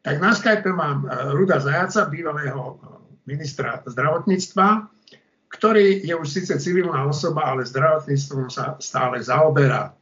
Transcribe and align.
Tak 0.00 0.16
na 0.16 0.32
Skype 0.32 0.72
mám 0.72 1.04
Ruda 1.36 1.60
Zajaca, 1.60 2.08
bývalého 2.08 2.80
ministra 3.28 3.84
zdravotníctva, 3.84 4.88
ktorý 5.52 6.00
je 6.06 6.14
už 6.16 6.28
síce 6.30 6.56
civilná 6.56 7.04
osoba, 7.04 7.52
ale 7.52 7.68
zdravotníctvom 7.68 8.48
sa 8.48 8.80
stále 8.80 9.20
zaoberá. 9.20 9.92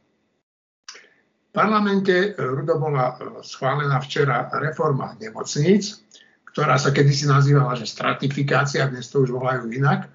V 1.49 1.51
parlamente 1.51 2.37
Rudo 2.37 2.77
bola 2.77 3.17
schválená 3.41 3.99
včera 3.99 4.47
reforma 4.61 5.17
nemocníc, 5.17 5.99
ktorá 6.53 6.77
sa 6.77 6.93
kedysi 6.93 7.25
nazývala, 7.27 7.75
že 7.75 7.89
stratifikácia, 7.89 8.87
dnes 8.87 9.09
to 9.09 9.25
už 9.25 9.33
volajú 9.33 9.67
inak. 9.73 10.07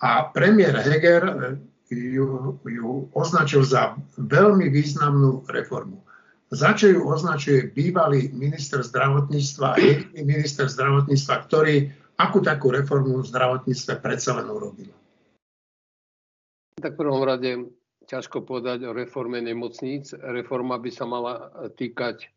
A 0.00 0.32
premiér 0.32 0.80
Heger 0.82 1.54
ju, 1.92 2.58
ju 2.64 2.88
označil 3.12 3.62
za 3.62 3.94
veľmi 4.16 4.72
významnú 4.72 5.44
reformu. 5.46 6.07
Za 6.48 6.72
čo 6.72 6.88
ju 6.88 7.00
označuje 7.04 7.68
bývalý 7.76 8.32
minister 8.32 8.80
zdravotníctva 8.80 9.66
a 9.74 9.76
jediný 9.76 10.20
minister 10.24 10.64
zdravotníctva, 10.64 11.34
ktorý 11.44 11.92
akú 12.16 12.40
takú 12.40 12.72
reformu 12.72 13.20
v 13.20 13.28
zdravotníctve 13.28 14.00
predsa 14.00 14.40
len 14.40 14.48
urobil? 14.48 14.88
Tak 16.80 16.96
v 16.96 17.00
prvom 17.04 17.22
rade 17.26 17.68
ťažko 18.08 18.48
povedať 18.48 18.88
o 18.88 18.96
reforme 18.96 19.44
nemocníc. 19.44 20.16
Reforma 20.16 20.80
by 20.80 20.90
sa 20.94 21.04
mala 21.04 21.52
týkať 21.76 22.32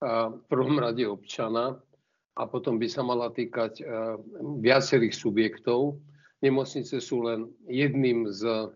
v 0.00 0.44
prvom 0.48 0.80
rade 0.80 1.04
občana 1.04 1.76
a 2.36 2.42
potom 2.48 2.80
by 2.80 2.88
sa 2.88 3.04
mala 3.04 3.32
týkať 3.32 3.84
viacerých 4.60 5.12
subjektov 5.12 6.00
Nemocnice 6.44 7.00
sú 7.00 7.24
len 7.24 7.48
jedným 7.64 8.28
z 8.28 8.68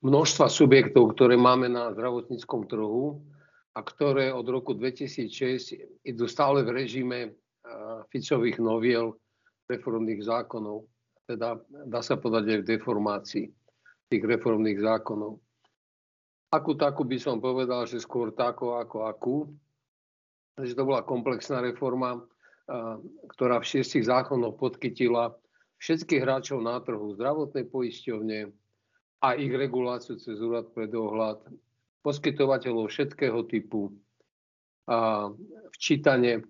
množstva 0.00 0.48
subjektov, 0.48 1.16
ktoré 1.16 1.36
máme 1.36 1.68
na 1.68 1.92
zdravotníckom 1.92 2.68
trhu 2.68 3.20
a 3.76 3.80
ktoré 3.84 4.32
od 4.32 4.48
roku 4.48 4.72
2006 4.72 6.04
idú 6.04 6.24
stále 6.26 6.64
v 6.64 6.74
režime 6.74 7.18
Ficových 8.10 8.58
noviel 8.58 9.14
reformných 9.68 10.24
zákonov. 10.24 10.88
Teda 11.28 11.60
dá 11.86 12.00
sa 12.02 12.18
povedať 12.18 12.58
aj 12.58 12.58
v 12.64 12.68
deformácii 12.74 13.46
tých 14.10 14.24
reformných 14.26 14.82
zákonov. 14.82 15.38
Akú 16.50 16.74
takú 16.74 17.06
by 17.06 17.18
som 17.22 17.38
povedal, 17.38 17.86
že 17.86 18.02
skôr 18.02 18.34
takú 18.34 18.74
ako 18.74 19.06
akú. 19.06 19.36
Že 20.58 20.74
to 20.74 20.82
bola 20.82 21.06
komplexná 21.06 21.62
reforma, 21.62 22.18
ktorá 23.30 23.62
v 23.62 23.68
šiestich 23.70 24.10
zákonoch 24.10 24.58
podchytila 24.58 25.30
všetkých 25.78 26.20
hráčov 26.26 26.58
na 26.58 26.82
trhu, 26.82 27.14
zdravotné 27.14 27.70
poisťovne 27.70 28.50
a 29.20 29.36
ich 29.36 29.52
reguláciu 29.52 30.16
cez 30.16 30.40
úrad 30.40 30.72
pre 30.72 30.88
dohľad, 30.88 31.44
poskytovateľov 32.00 32.88
všetkého 32.88 33.44
typu, 33.44 33.92
a 34.90 35.30
včítanie 35.76 36.42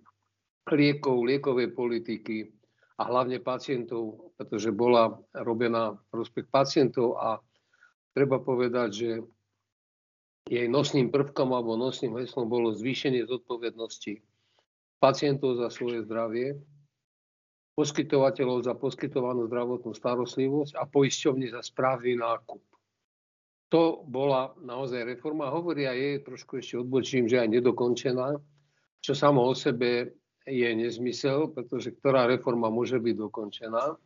liekov, 0.70 1.26
liekovej 1.26 1.74
politiky 1.74 2.48
a 2.96 3.10
hlavne 3.10 3.42
pacientov, 3.42 4.32
pretože 4.38 4.70
bola 4.70 5.18
robená 5.34 5.98
prospech 6.14 6.46
pacientov 6.48 7.18
a 7.18 7.42
treba 8.14 8.38
povedať, 8.38 8.88
že 8.94 9.10
jej 10.48 10.66
nosným 10.70 11.12
prvkom 11.12 11.52
alebo 11.52 11.76
nosným 11.76 12.16
heslom 12.16 12.48
bolo 12.48 12.72
zvýšenie 12.72 13.26
zodpovednosti 13.26 14.22
pacientov 15.02 15.58
za 15.58 15.68
svoje 15.68 16.06
zdravie 16.06 16.56
poskytovateľov 17.80 18.68
za 18.68 18.76
poskytovanú 18.76 19.48
zdravotnú 19.48 19.96
starostlivosť 19.96 20.76
a 20.76 20.84
poisťovní 20.84 21.48
za 21.48 21.64
správny 21.64 22.20
nákup. 22.20 22.60
To 23.72 24.04
bola 24.04 24.52
naozaj 24.60 25.08
reforma. 25.08 25.48
Hovoria 25.48 25.96
je, 25.96 26.20
trošku 26.20 26.60
ešte 26.60 26.76
odbočím, 26.76 27.24
že 27.24 27.40
aj 27.40 27.48
nedokončená, 27.48 28.36
čo 29.00 29.12
samo 29.16 29.48
o 29.48 29.56
sebe 29.56 30.12
je 30.44 30.68
nezmysel, 30.76 31.48
pretože 31.56 31.96
ktorá 31.96 32.28
reforma 32.28 32.68
môže 32.68 33.00
byť 33.00 33.14
dokončená. 33.16 33.96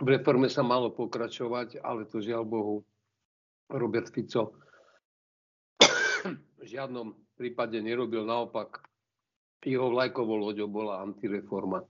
V 0.00 0.08
reforme 0.08 0.48
sa 0.48 0.64
malo 0.64 0.88
pokračovať, 0.96 1.84
ale 1.84 2.08
to 2.08 2.24
žiaľ 2.24 2.48
Bohu 2.48 2.76
Robert 3.68 4.08
Fico 4.08 4.56
v 6.60 6.64
žiadnom 6.64 7.16
prípade 7.36 7.80
nerobil. 7.80 8.24
Naopak, 8.24 8.84
jeho 9.64 9.92
vlajkovou 9.92 10.36
loďou 10.40 10.68
bola 10.68 11.04
antireforma. 11.04 11.84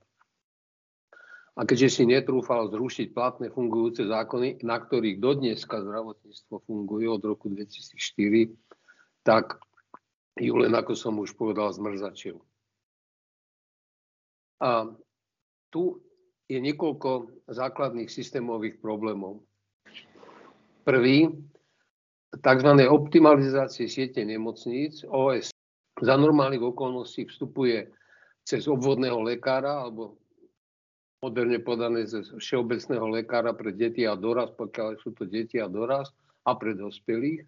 A 1.59 1.67
keďže 1.67 1.99
si 1.99 2.03
netrúfal 2.07 2.71
zrušiť 2.71 3.11
platné 3.11 3.51
fungujúce 3.51 4.07
zákony, 4.07 4.63
na 4.63 4.79
ktorých 4.79 5.19
dodneska 5.19 5.83
zdravotníctvo 5.83 6.63
funguje 6.63 7.11
od 7.11 7.21
roku 7.27 7.51
2004, 7.51 8.55
tak 9.27 9.59
ju 10.39 10.55
len, 10.55 10.71
ako 10.71 10.95
som 10.95 11.19
už 11.19 11.35
povedal, 11.35 11.67
zmrzačil. 11.75 12.39
A 14.63 14.87
tu 15.67 15.99
je 16.47 16.59
niekoľko 16.59 17.43
základných 17.51 18.07
systémových 18.07 18.79
problémov. 18.79 19.43
Prvý, 20.87 21.35
tzv. 22.31 22.69
optimalizácie 22.87 23.91
siete 23.91 24.23
nemocníc, 24.23 25.03
OS, 25.03 25.51
za 25.99 26.15
normálnych 26.15 26.63
okolností 26.63 27.27
vstupuje 27.27 27.91
cez 28.47 28.65
obvodného 28.71 29.19
lekára 29.19 29.83
alebo 29.83 30.20
moderne 31.21 31.61
podané 31.61 32.09
ze 32.09 32.25
všeobecného 32.25 33.05
lekára 33.13 33.53
pre 33.53 33.69
deti 33.69 34.09
a 34.09 34.17
dorast, 34.17 34.57
pokiaľ 34.57 34.97
sú 35.05 35.13
to 35.13 35.29
deti 35.29 35.61
a 35.61 35.69
dorast 35.69 36.17
a 36.49 36.57
pre 36.57 36.73
dospelých. 36.73 37.45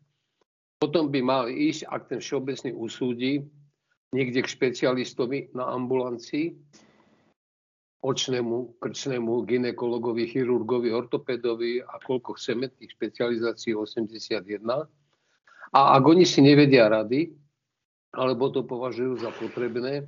Potom 0.77 1.09
by 1.09 1.19
mal 1.25 1.43
ísť, 1.49 1.89
ak 1.89 2.01
ten 2.13 2.21
všeobecný 2.21 2.69
usúdi, 2.77 3.41
niekde 4.13 4.45
k 4.45 4.53
špecialistovi 4.53 5.57
na 5.57 5.73
ambulancii, 5.73 6.53
očnému, 8.05 8.77
krčnému, 8.77 9.41
ginekologovi, 9.49 10.29
chirurgovi, 10.29 10.93
ortopedovi 10.93 11.81
a 11.81 11.97
koľko 12.03 12.37
chceme 12.37 12.69
tých 12.77 12.93
špecializácií 12.93 13.73
81. 13.73 14.43
A 15.73 15.79
ak 15.97 16.03
oni 16.05 16.29
si 16.29 16.45
nevedia 16.45 16.85
rady, 16.93 17.33
alebo 18.13 18.53
to 18.53 18.61
považujú 18.61 19.17
za 19.17 19.33
potrebné, 19.33 20.05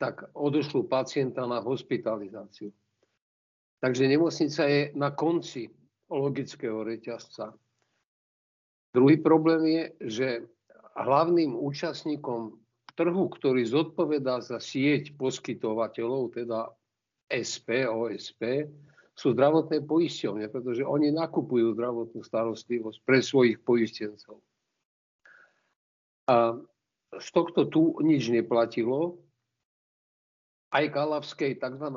tak 0.00 0.32
odošlú 0.32 0.88
pacienta 0.88 1.44
na 1.44 1.60
hospitalizáciu. 1.60 2.72
Takže 3.80 4.08
nemocnica 4.08 4.62
je 4.64 4.82
na 4.96 5.12
konci 5.12 5.68
logického 6.08 6.80
reťazca. 6.86 7.52
Druhý 8.96 9.20
problém 9.20 9.62
je, 9.66 9.84
že 10.08 10.28
hlavným 10.96 11.52
účastníkom 11.52 12.56
trhu, 12.96 13.24
ktorý 13.28 13.68
zodpovedá 13.68 14.40
za 14.40 14.56
sieť 14.56 15.12
poskytovateľov, 15.20 16.32
teda 16.32 16.72
SP, 17.28 17.84
OSP, 17.84 18.64
sú 19.16 19.32
zdravotné 19.32 19.84
poisťovne, 19.84 20.48
pretože 20.48 20.84
oni 20.84 21.12
nakupujú 21.12 21.76
zdravotnú 21.76 22.20
starostlivosť 22.20 22.98
pre 23.04 23.20
svojich 23.20 23.60
poistencov. 23.64 24.40
A 26.28 26.56
z 27.16 27.28
tohto 27.32 27.68
tu 27.68 27.96
nič 28.04 28.28
neplatilo, 28.28 29.20
aj 30.76 30.84
Galavskej 30.92 31.56
tzv. 31.56 31.88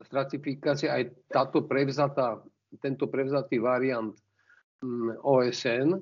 stratifikácia, 0.00 0.96
aj 0.96 1.12
táto 1.28 1.68
prevzatá, 1.68 2.40
tento 2.80 3.12
prevzatý 3.12 3.60
variant 3.60 4.16
mm, 4.80 5.20
OSN 5.20 6.00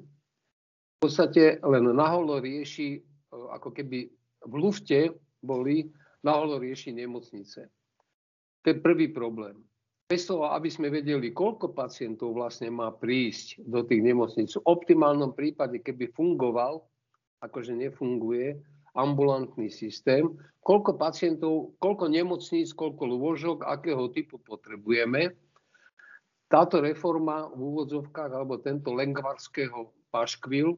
v 1.03 1.11
podstate 1.11 1.59
len 1.67 1.91
naholo 1.99 2.39
rieši, 2.39 2.95
e, 2.95 3.01
ako 3.35 3.75
keby 3.75 4.07
v 4.47 4.55
lufte 4.55 5.11
boli, 5.43 5.91
naholo 6.23 6.63
rieši 6.63 6.95
nemocnice. 6.95 7.67
To 8.63 8.67
je 8.71 8.79
prvý 8.79 9.11
problém. 9.11 9.59
Bez 10.07 10.31
toho, 10.31 10.55
aby 10.55 10.71
sme 10.71 10.95
vedeli, 10.95 11.35
koľko 11.35 11.75
pacientov 11.75 12.39
vlastne 12.39 12.71
má 12.71 12.95
prísť 12.95 13.67
do 13.67 13.83
tých 13.83 13.99
nemocníc. 13.99 14.55
V 14.55 14.63
optimálnom 14.63 15.35
prípade, 15.35 15.83
keby 15.83 16.15
fungoval, 16.15 16.87
akože 17.43 17.75
nefunguje, 17.75 18.63
ambulantný 18.93 19.73
systém, 19.73 20.29
koľko 20.61 21.01
pacientov, 21.01 21.75
koľko 21.81 22.13
nemocníc, 22.13 22.77
koľko 22.77 23.03
lôžok, 23.09 23.57
akého 23.65 24.09
typu 24.13 24.37
potrebujeme. 24.39 25.33
Táto 26.53 26.85
reforma 26.85 27.49
v 27.49 27.61
úvodzovkách, 27.73 28.31
alebo 28.37 28.61
tento 28.61 28.93
lengvarského 28.93 29.89
paškvil, 30.13 30.77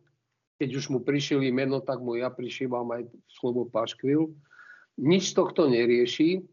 keď 0.63 0.71
už 0.79 0.85
mu 0.95 1.03
prišili 1.03 1.51
meno, 1.51 1.83
tak 1.83 1.99
mu 1.99 2.15
ja 2.15 2.31
prišívam 2.31 2.87
aj 2.95 3.11
slovo 3.27 3.67
paškvil, 3.67 4.31
nič 5.03 5.35
tohto 5.35 5.67
nerieši 5.67 6.47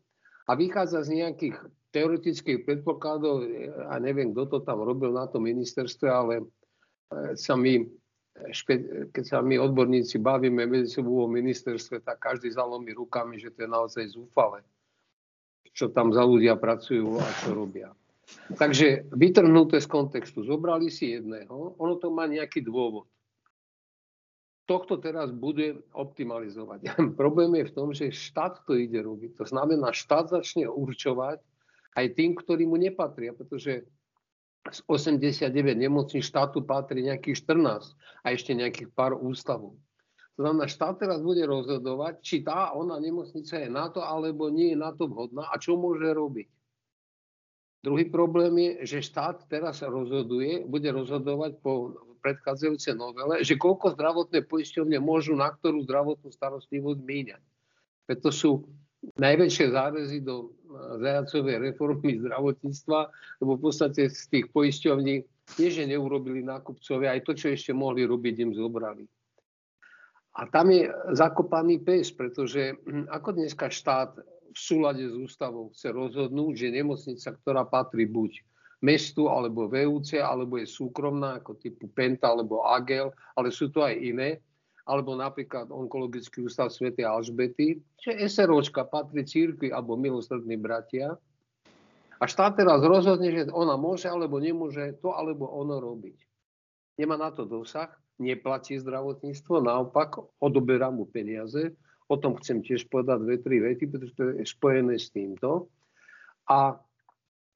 a 0.50 0.57
vychádza 0.57 1.06
z 1.06 1.21
nejakých 1.21 1.57
teoretických 1.94 2.65
predpokladov, 2.65 3.45
a 3.91 4.01
neviem, 4.01 4.33
kto 4.33 4.57
to 4.57 4.59
tam 4.65 4.81
robil 4.81 5.13
na 5.13 5.30
tom 5.30 5.45
ministerstve, 5.45 6.07
ale 6.07 6.33
e, 6.41 6.45
sa 7.38 7.53
mi 7.53 7.86
keď 9.13 9.23
sa 9.23 9.38
my 9.41 9.61
odborníci 9.61 10.17
bavíme 10.17 10.65
medzi 10.65 10.99
sebou 10.99 11.25
o 11.25 11.29
ministerstve, 11.29 12.01
tak 12.01 12.17
každý 12.17 12.49
zalomí 12.49 12.93
rukami, 12.93 13.38
že 13.38 13.53
to 13.53 13.65
je 13.65 13.69
naozaj 13.69 14.05
zúfale, 14.11 14.65
čo 15.71 15.93
tam 15.93 16.09
za 16.09 16.25
ľudia 16.25 16.57
pracujú 16.57 17.21
a 17.21 17.27
čo 17.45 17.53
robia. 17.53 17.93
Takže 18.55 19.11
vytrhnuté 19.11 19.79
z 19.83 19.88
kontextu. 19.88 20.43
Zobrali 20.43 20.88
si 20.88 21.15
jedného, 21.15 21.75
ono 21.75 21.95
to 21.99 22.11
má 22.11 22.27
nejaký 22.27 22.63
dôvod. 22.63 23.07
tohto 24.69 24.95
teraz 25.03 25.35
bude 25.35 25.83
optimalizovať. 25.91 26.95
Problém 27.19 27.59
je 27.59 27.65
v 27.67 27.75
tom, 27.75 27.91
že 27.91 28.07
štát 28.07 28.63
to 28.63 28.79
ide 28.79 29.03
robiť. 29.03 29.35
To 29.35 29.45
znamená, 29.45 29.91
štát 29.91 30.31
začne 30.31 30.71
určovať 30.71 31.43
aj 31.99 32.05
tým, 32.15 32.39
ktorí 32.39 32.63
mu 32.63 32.79
nepatria, 32.79 33.35
pretože 33.35 33.83
z 34.69 34.80
89 34.86 35.50
nemocní 35.74 36.22
štátu 36.22 36.62
patrí 36.62 37.02
nejakých 37.02 37.50
14 37.50 37.98
a 38.22 38.28
ešte 38.30 38.54
nejakých 38.54 38.94
pár 38.94 39.18
ústavov. 39.18 39.81
To 40.38 40.46
znamená, 40.46 40.69
štát 40.69 41.02
teraz 41.02 41.19
bude 41.22 41.42
rozhodovať, 41.44 42.22
či 42.22 42.46
tá 42.46 42.72
ona 42.78 43.02
nemocnica 43.02 43.58
je 43.58 43.69
na 43.69 43.90
to, 43.90 44.06
alebo 44.06 44.54
nie 44.54 44.74
je 44.74 44.78
na 44.78 44.94
to 44.94 45.10
vhodná 45.10 45.50
a 45.50 45.58
čo 45.58 45.75
môže 45.75 46.06
robiť. 46.06 46.50
Druhý 47.81 48.13
problém 48.13 48.54
je, 48.62 48.98
že 48.98 49.10
štát 49.10 49.50
teraz 49.50 49.81
rozhoduje, 49.81 50.62
bude 50.69 50.86
rozhodovať 50.94 51.58
po 51.66 51.98
predchádzajúcej 52.22 52.94
novele, 52.94 53.42
že 53.42 53.58
koľko 53.58 53.98
zdravotné 53.98 54.46
poisťovne 54.46 55.02
môžu 55.02 55.34
na 55.34 55.50
ktorú 55.50 55.81
zdravotnú 55.90 56.30
starostlivosť 56.30 57.02
míňať. 57.02 57.42
Preto 58.06 58.30
sú 58.30 58.69
najväčšie 59.18 59.74
zárezy 59.74 60.22
do 60.22 60.54
zajacovej 61.00 61.71
reformy 61.71 62.19
zdravotníctva, 62.21 63.00
lebo 63.44 63.51
v 63.57 63.62
podstate 63.62 64.07
z 64.09 64.23
tých 64.31 64.45
poisťovní 64.51 65.15
nie, 65.59 65.69
že 65.69 65.83
neurobili 65.83 66.41
nákupcovia, 66.45 67.18
aj 67.18 67.21
to, 67.27 67.33
čo 67.35 67.51
ešte 67.51 67.71
mohli 67.75 68.07
robiť, 68.07 68.35
im 68.47 68.51
zobrali. 68.56 69.03
A 70.39 70.47
tam 70.47 70.71
je 70.71 70.88
zakopaný 71.12 71.83
pes, 71.83 72.07
pretože 72.15 72.79
hm, 72.88 73.12
ako 73.12 73.29
dneska 73.35 73.68
štát 73.68 74.15
v 74.51 74.59
súlade 74.59 75.03
s 75.03 75.15
ústavou 75.15 75.71
chce 75.75 75.91
rozhodnúť, 75.91 76.53
že 76.56 76.75
nemocnica, 76.75 77.35
ktorá 77.35 77.63
patrí 77.67 78.07
buď 78.07 78.44
mestu 78.81 79.29
alebo 79.29 79.69
VUC, 79.69 80.19
alebo 80.19 80.57
je 80.57 80.67
súkromná 80.67 81.39
ako 81.39 81.56
typu 81.59 81.88
Penta 81.91 82.33
alebo 82.33 82.65
Agel, 82.65 83.13
ale 83.38 83.53
sú 83.53 83.69
to 83.69 83.85
aj 83.85 83.95
iné, 83.95 84.41
alebo 84.86 85.13
napríklad 85.13 85.69
Onkologický 85.69 86.45
ústav 86.45 86.74
Sv. 86.74 86.94
Alžbety, 86.98 87.81
že 88.01 88.18
SROčka 88.25 88.86
patrí 88.86 89.22
církvi 89.25 89.69
alebo 89.69 89.98
milosrdní 89.98 90.57
bratia. 90.57 91.18
A 92.22 92.24
štát 92.30 92.54
teraz 92.54 92.86
rozhodne, 92.86 93.33
že 93.33 93.50
ona 93.50 93.78
môže 93.78 94.06
alebo 94.06 94.38
nemôže 94.38 94.94
to 95.01 95.13
alebo 95.13 95.50
ono 95.50 95.81
robiť. 95.81 96.18
Nemá 97.01 97.18
na 97.18 97.33
to 97.33 97.50
dosah, 97.50 97.89
neplatí 98.22 98.78
zdravotníctvo, 98.78 99.66
naopak 99.66 100.22
odoberá 100.38 100.94
mu 100.94 101.10
peniaze. 101.10 101.74
O 102.06 102.19
tom 102.19 102.38
chcem 102.38 102.62
tiež 102.62 102.92
povedať 102.92 103.24
dve, 103.25 103.36
tri 103.42 103.57
vety, 103.63 103.89
pretože 103.89 104.13
to 104.13 104.24
je 104.38 104.45
spojené 104.45 105.00
s 105.01 105.10
týmto. 105.10 105.72
A 106.45 106.77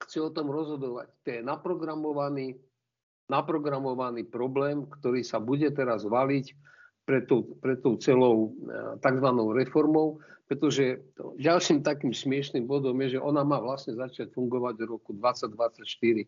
chce 0.02 0.18
o 0.24 0.30
tom 0.32 0.48
rozhodovať. 0.50 1.12
To 1.22 1.28
je 1.28 1.40
naprogramovaný, 1.44 2.56
naprogramovaný 3.28 4.24
problém, 4.26 4.88
ktorý 4.88 5.22
sa 5.22 5.38
bude 5.38 5.68
teraz 5.76 6.02
valiť 6.08 6.56
pred 7.06 7.24
tou, 7.24 7.46
pred 7.62 7.78
tou 7.78 7.94
celou 8.02 8.50
e, 8.50 8.98
tzv. 8.98 9.28
reformou, 9.54 10.18
pretože 10.50 11.06
ďalším 11.38 11.86
takým 11.86 12.10
smiešným 12.10 12.66
bodom 12.66 12.98
je, 13.06 13.16
že 13.16 13.20
ona 13.22 13.46
má 13.46 13.62
vlastne 13.62 13.94
začať 13.94 14.34
fungovať 14.34 14.74
v 14.82 14.90
roku 14.90 15.14
2024. 15.14 16.26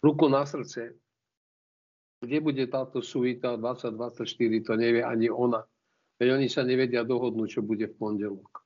Ruku 0.00 0.26
na 0.28 0.44
srdce, 0.48 0.96
kde 2.24 2.38
bude 2.40 2.64
táto 2.68 3.04
suita 3.04 3.60
2024, 3.60 4.64
to 4.64 4.72
nevie 4.76 5.04
ani 5.04 5.28
ona. 5.28 5.64
Veď 6.16 6.40
oni 6.40 6.48
sa 6.48 6.64
nevedia 6.64 7.04
dohodnúť, 7.04 7.60
čo 7.60 7.60
bude 7.60 7.84
v 7.84 7.96
pondelok. 7.96 8.64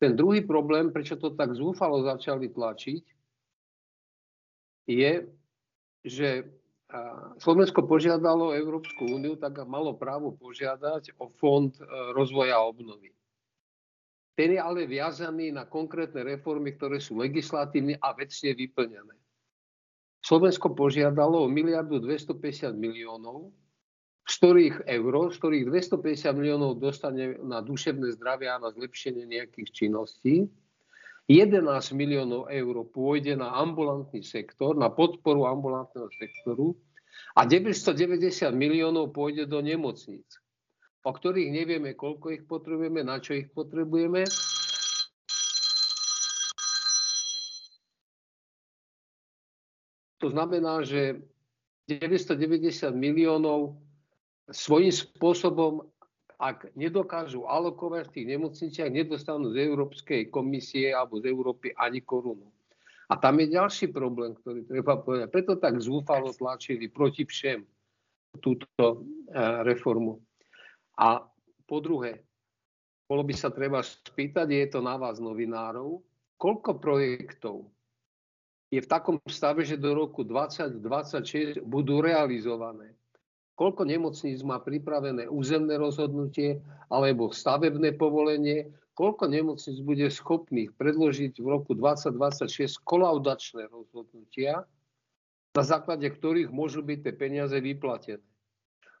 Ten 0.00 0.16
druhý 0.16 0.42
problém, 0.42 0.88
prečo 0.90 1.20
to 1.20 1.36
tak 1.36 1.52
zúfalo 1.52 2.02
začali 2.02 2.48
tlačiť, 2.48 3.04
je, 4.88 5.12
že 6.02 6.28
Slovensko 7.40 7.88
požiadalo 7.88 8.52
Európsku 8.52 9.08
úniu, 9.08 9.40
tak 9.40 9.64
malo 9.64 9.96
právo 9.96 10.36
požiadať 10.36 11.16
o 11.16 11.32
fond 11.40 11.72
e, 11.72 11.84
rozvoja 12.12 12.60
a 12.60 12.68
obnovy. 12.68 13.08
Ten 14.36 14.56
je 14.56 14.60
ale 14.60 14.84
viazaný 14.84 15.52
na 15.52 15.64
konkrétne 15.64 16.20
reformy, 16.24 16.76
ktoré 16.76 17.00
sú 17.00 17.20
legislatívne 17.20 17.96
a 17.96 18.12
vecne 18.12 18.52
vyplnené. 18.52 19.16
Slovensko 20.20 20.72
požiadalo 20.76 21.44
o 21.44 21.48
miliardu 21.48 22.00
250 22.00 22.76
miliónov, 22.76 23.52
z 24.28 24.34
ktorých 24.38 24.76
eur, 24.86 25.34
z 25.34 25.36
ktorých 25.40 25.64
250 25.68 26.38
miliónov 26.38 26.78
dostane 26.78 27.40
na 27.42 27.64
duševné 27.64 28.14
zdravie 28.20 28.46
a 28.52 28.60
na 28.60 28.70
zlepšenie 28.70 29.26
nejakých 29.26 29.68
činností 29.74 30.46
11 31.32 31.64
miliónov 31.96 32.52
eur 32.52 32.84
pôjde 32.92 33.32
na 33.40 33.56
ambulantný 33.56 34.20
sektor, 34.20 34.76
na 34.76 34.92
podporu 34.92 35.48
ambulantného 35.48 36.12
sektoru 36.12 36.76
a 37.32 37.48
990 37.48 38.52
miliónov 38.52 39.16
pôjde 39.16 39.48
do 39.48 39.64
nemocníc, 39.64 40.28
o 41.00 41.08
ktorých 41.08 41.48
nevieme, 41.48 41.96
koľko 41.96 42.36
ich 42.36 42.44
potrebujeme, 42.44 43.00
na 43.00 43.16
čo 43.16 43.32
ich 43.32 43.48
potrebujeme. 43.48 44.28
To 50.20 50.28
znamená, 50.28 50.84
že 50.84 51.16
990 51.88 52.92
miliónov 52.92 53.80
svojím 54.52 54.92
spôsobom 54.92 55.88
ak 56.42 56.74
nedokážu 56.74 57.46
alokovať 57.46 58.10
v 58.10 58.14
tých 58.18 58.26
nemocniciach, 58.34 58.90
nedostanú 58.90 59.54
z 59.54 59.62
Európskej 59.62 60.26
komisie 60.26 60.90
alebo 60.90 61.22
z 61.22 61.30
Európy 61.30 61.70
ani 61.78 62.02
korunu. 62.02 62.50
A 63.06 63.14
tam 63.14 63.38
je 63.38 63.54
ďalší 63.54 63.94
problém, 63.94 64.34
ktorý 64.34 64.66
treba 64.66 64.98
povedať. 64.98 65.30
Preto 65.30 65.54
tak 65.62 65.78
zúfalo 65.78 66.34
tlačili 66.34 66.90
proti 66.90 67.22
všem 67.22 67.62
túto 68.42 68.66
e, 68.74 68.96
reformu. 69.62 70.18
A 70.98 71.22
po 71.68 71.78
druhé, 71.78 72.26
bolo 73.06 73.22
by 73.22 73.34
sa 73.38 73.54
treba 73.54 73.84
spýtať, 73.84 74.48
je 74.50 74.66
to 74.72 74.80
na 74.82 74.98
vás 74.98 75.22
novinárov, 75.22 76.02
koľko 76.40 76.82
projektov 76.82 77.70
je 78.72 78.80
v 78.80 78.88
takom 78.88 79.20
stave, 79.28 79.62
že 79.62 79.76
do 79.76 79.92
roku 79.92 80.24
2026 80.24 81.60
budú 81.62 82.00
realizované 82.00 82.96
koľko 83.56 83.84
nemocníc 83.84 84.40
má 84.42 84.58
pripravené 84.58 85.28
územné 85.28 85.76
rozhodnutie 85.76 86.60
alebo 86.88 87.32
stavebné 87.32 87.94
povolenie, 87.96 88.72
koľko 88.96 89.28
nemocníc 89.28 89.80
bude 89.80 90.08
schopných 90.08 90.72
predložiť 90.76 91.40
v 91.40 91.46
roku 91.46 91.72
2026 91.76 92.80
kolaudačné 92.84 93.68
rozhodnutia, 93.68 94.64
na 95.52 95.62
základe 95.64 96.08
ktorých 96.08 96.48
môžu 96.48 96.80
byť 96.80 96.98
tie 97.04 97.14
peniaze 97.14 97.56
vyplatené. 97.56 98.24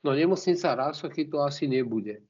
No 0.02 0.12
nemocnica 0.12 0.74
Rásochy 0.74 1.30
to 1.30 1.40
asi 1.40 1.70
nebude. 1.70 2.20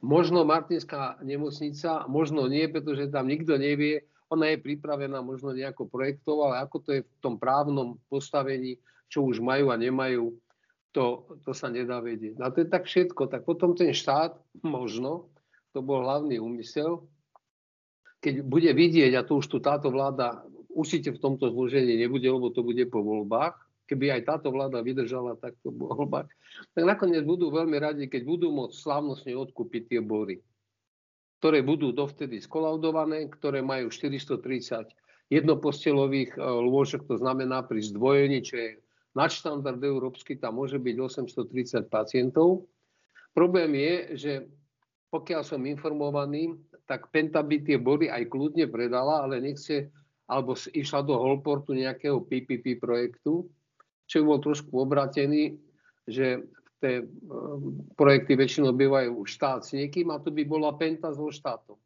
Možno 0.00 0.48
Martinská 0.48 1.20
nemocnica, 1.20 2.08
možno 2.08 2.48
nie, 2.48 2.64
pretože 2.72 3.12
tam 3.12 3.28
nikto 3.28 3.60
nevie, 3.60 4.08
ona 4.32 4.48
je 4.54 4.62
pripravená 4.62 5.20
možno 5.20 5.52
nejako 5.52 5.90
projektov, 5.90 6.40
ale 6.48 6.64
ako 6.64 6.76
to 6.80 6.90
je 6.96 7.00
v 7.04 7.18
tom 7.20 7.36
právnom 7.36 8.00
postavení, 8.08 8.80
čo 9.12 9.28
už 9.28 9.44
majú 9.44 9.68
a 9.68 9.76
nemajú, 9.76 10.32
to, 10.90 11.38
to 11.46 11.54
sa 11.54 11.70
nedá 11.70 12.02
vedieť. 12.02 12.38
A 12.42 12.50
to 12.50 12.62
je 12.62 12.68
tak 12.68 12.86
všetko. 12.86 13.30
Tak 13.30 13.46
potom 13.46 13.78
ten 13.78 13.94
štát, 13.94 14.34
možno, 14.62 15.30
to 15.70 15.82
bol 15.82 16.02
hlavný 16.02 16.42
úmysel, 16.42 17.06
keď 18.20 18.44
bude 18.44 18.70
vidieť, 18.74 19.16
a 19.16 19.24
to 19.24 19.40
už 19.40 19.46
tu 19.48 19.58
táto 19.64 19.88
vláda 19.88 20.44
určite 20.68 21.10
v 21.10 21.22
tomto 21.22 21.48
zložení 21.50 21.96
nebude, 21.96 22.26
lebo 22.28 22.52
to 22.52 22.60
bude 22.60 22.84
po 22.92 23.00
voľbách, 23.00 23.56
keby 23.88 24.20
aj 24.20 24.22
táto 24.28 24.54
vláda 24.54 24.84
vydržala 24.84 25.40
takto 25.40 25.72
voľbách, 25.74 26.28
tak 26.76 26.84
nakoniec 26.84 27.24
budú 27.26 27.50
veľmi 27.50 27.80
radi, 27.80 28.04
keď 28.06 28.22
budú 28.22 28.52
môcť 28.54 28.76
slávnostne 28.76 29.32
odkúpiť 29.34 29.96
tie 29.96 30.00
bory, 30.04 30.38
ktoré 31.42 31.64
budú 31.64 31.90
dovtedy 31.90 32.38
skolaudované, 32.44 33.26
ktoré 33.32 33.64
majú 33.64 33.88
430 33.88 34.86
jednopostelových 35.32 36.36
e, 36.36 36.40
lôžok, 36.42 37.06
to 37.06 37.16
znamená 37.18 37.64
pri 37.64 37.80
zdvojení, 37.82 38.38
čo 38.44 38.54
je 38.58 38.70
nadštandard 39.16 39.82
európsky, 39.82 40.38
tam 40.38 40.62
môže 40.62 40.78
byť 40.78 40.96
830 40.96 41.90
pacientov. 41.90 42.66
Problém 43.34 43.74
je, 43.74 43.94
že 44.16 44.32
pokiaľ 45.10 45.42
som 45.42 45.62
informovaný, 45.66 46.54
tak 46.86 47.10
Penta 47.10 47.42
by 47.42 47.62
tie 47.62 47.78
body 47.78 48.10
aj 48.10 48.30
kľudne 48.30 48.66
predala, 48.70 49.26
ale 49.26 49.42
nechce, 49.42 49.90
alebo 50.26 50.54
išla 50.54 51.02
do 51.02 51.18
Holportu 51.18 51.74
nejakého 51.74 52.22
PPP 52.22 52.78
projektu, 52.78 53.50
čo 54.06 54.26
bol 54.26 54.42
trošku 54.42 54.70
obratený, 54.74 55.58
že 56.06 56.46
tie 56.82 57.06
projekty 57.94 58.34
väčšinou 58.34 58.74
bývajú 58.74 59.22
štát 59.22 59.62
s 59.62 59.76
niekým 59.76 60.10
a 60.10 60.18
to 60.18 60.34
by 60.34 60.42
bola 60.42 60.74
Penta 60.74 61.14
so 61.14 61.30
štátom. 61.30 61.78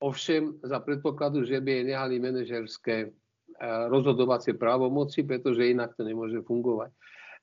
Ovšem 0.00 0.60
za 0.64 0.80
predpokladu, 0.80 1.44
že 1.44 1.60
by 1.60 1.68
jej 1.80 1.84
nehali 1.92 2.16
manažerské 2.16 3.12
rozhodovacie 3.60 4.56
právomoci, 4.56 5.20
pretože 5.22 5.68
inak 5.68 5.92
to 5.92 6.02
nemôže 6.02 6.40
fungovať. 6.48 6.90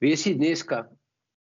Vie 0.01 0.17
si 0.17 0.33
dneska 0.33 0.89